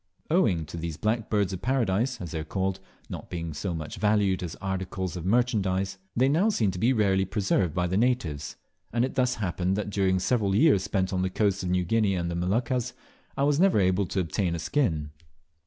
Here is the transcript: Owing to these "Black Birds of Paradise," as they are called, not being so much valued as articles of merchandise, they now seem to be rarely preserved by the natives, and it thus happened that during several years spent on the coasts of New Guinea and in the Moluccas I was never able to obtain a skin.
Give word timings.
Owing 0.31 0.65
to 0.65 0.77
these 0.77 0.97
"Black 0.97 1.29
Birds 1.29 1.53
of 1.53 1.61
Paradise," 1.61 2.19
as 2.19 2.31
they 2.31 2.39
are 2.39 2.43
called, 2.43 2.79
not 3.07 3.29
being 3.29 3.53
so 3.53 3.75
much 3.75 3.97
valued 3.97 4.41
as 4.41 4.55
articles 4.55 5.15
of 5.15 5.27
merchandise, 5.27 5.99
they 6.15 6.27
now 6.27 6.49
seem 6.49 6.71
to 6.71 6.79
be 6.79 6.91
rarely 6.91 7.23
preserved 7.23 7.75
by 7.75 7.85
the 7.85 7.97
natives, 7.97 8.55
and 8.91 9.05
it 9.05 9.13
thus 9.13 9.35
happened 9.35 9.75
that 9.75 9.91
during 9.91 10.17
several 10.17 10.55
years 10.55 10.81
spent 10.81 11.13
on 11.13 11.21
the 11.21 11.29
coasts 11.29 11.61
of 11.61 11.69
New 11.69 11.85
Guinea 11.85 12.15
and 12.15 12.31
in 12.31 12.39
the 12.39 12.47
Moluccas 12.47 12.93
I 13.37 13.43
was 13.43 13.59
never 13.59 13.79
able 13.79 14.07
to 14.07 14.19
obtain 14.19 14.55
a 14.55 14.57
skin. 14.57 15.11